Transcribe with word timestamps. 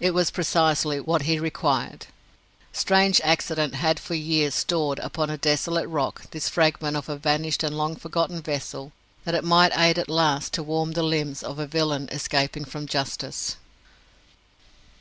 It 0.00 0.12
was 0.14 0.30
precisely 0.30 1.00
what 1.00 1.22
he 1.22 1.40
required. 1.40 2.06
Strange 2.72 3.20
accident 3.24 3.72
that 3.72 3.78
had 3.78 3.98
for 3.98 4.14
years 4.14 4.54
stored, 4.54 5.00
upon 5.00 5.30
a 5.30 5.36
desolate 5.36 5.88
rock, 5.88 6.30
this 6.30 6.48
fragment 6.48 6.96
of 6.96 7.08
a 7.08 7.16
vanished 7.16 7.64
and 7.64 7.76
long 7.76 7.96
forgotten 7.96 8.40
vessel, 8.40 8.92
that 9.24 9.34
it 9.34 9.42
might 9.42 9.76
aid 9.76 9.98
at 9.98 10.08
last 10.08 10.52
to 10.52 10.62
warm 10.62 10.92
the 10.92 11.02
limbs 11.02 11.42
of 11.42 11.58
a 11.58 11.66
villain 11.66 12.08
escaping 12.12 12.64
from 12.64 12.86
justice! 12.86 13.56